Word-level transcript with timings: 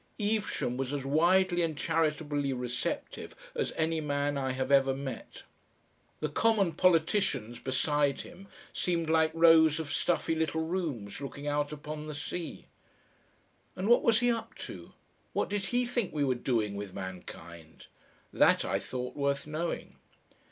Evesham 0.19 0.77
was 0.77 0.93
as 0.93 1.05
widely 1.05 1.61
and 1.61 1.77
charitably 1.77 2.51
receptive 2.53 3.35
as 3.53 3.71
any 3.75 4.01
man 4.01 4.35
I 4.35 4.53
have 4.53 4.71
ever 4.71 4.95
met. 4.95 5.43
The 6.21 6.27
common 6.27 6.71
politicians 6.71 7.59
beside 7.59 8.21
him 8.21 8.47
seemed 8.73 9.11
like 9.11 9.29
rows 9.35 9.79
of 9.79 9.93
stuffy 9.93 10.33
little 10.33 10.63
rooms 10.65 11.21
looking 11.21 11.45
out 11.45 11.71
upon 11.71 12.07
the 12.07 12.15
sea. 12.15 12.65
And 13.75 13.87
what 13.87 14.01
was 14.01 14.21
he 14.21 14.31
up 14.31 14.55
to? 14.65 14.93
What 15.33 15.51
did 15.51 15.65
HE 15.65 15.85
think 15.85 16.11
we 16.11 16.23
were 16.23 16.33
doing 16.33 16.75
with 16.75 16.95
Mankind? 16.95 17.85
That 18.33 18.65
I 18.65 18.79
thought 18.79 19.15
worth 19.15 19.45
knowing. 19.45 19.97